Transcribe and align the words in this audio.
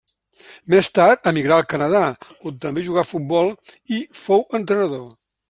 Més 0.73 0.87
tard 0.95 1.29
emigrà 1.31 1.59
al 1.61 1.67
Canadà 1.73 2.01
on 2.51 2.57
també 2.65 2.85
jugà 2.89 3.03
a 3.03 3.09
futbol 3.11 3.53
i 3.99 4.01
fou 4.25 4.45
entrenador. 4.63 5.07